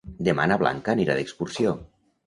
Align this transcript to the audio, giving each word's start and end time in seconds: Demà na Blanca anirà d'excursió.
Demà 0.27 0.47
na 0.51 0.57
Blanca 0.63 0.95
anirà 0.95 1.21
d'excursió. 1.21 1.77